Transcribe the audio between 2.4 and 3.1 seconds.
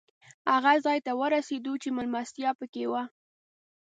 پکې وه.